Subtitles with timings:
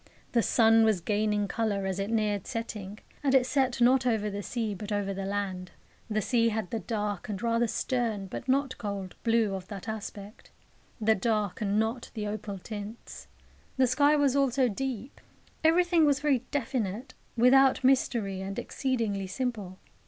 [0.31, 4.41] The sun was gaining colour as it neared setting, and it set not over the
[4.41, 5.69] sea, but over the land.
[6.09, 10.49] The sea had the dark and rather stern, but not cold, blue of that aspect
[10.99, 13.27] the dark and not the opal tints.
[13.77, 15.21] The sky was also deep.
[15.63, 19.77] Everything was very definite, without mystery, and exceedingly simple.